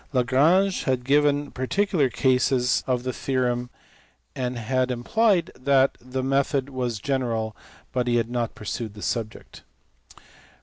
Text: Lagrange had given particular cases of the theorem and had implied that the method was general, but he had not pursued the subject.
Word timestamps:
Lagrange 0.13 0.85
had 0.85 1.03
given 1.03 1.51
particular 1.51 2.09
cases 2.09 2.83
of 2.87 3.03
the 3.03 3.13
theorem 3.13 3.69
and 4.35 4.57
had 4.57 4.89
implied 4.89 5.51
that 5.55 5.95
the 6.01 6.23
method 6.23 6.71
was 6.71 6.97
general, 6.97 7.55
but 7.93 8.07
he 8.07 8.15
had 8.15 8.31
not 8.31 8.55
pursued 8.55 8.95
the 8.95 9.03
subject. 9.03 9.61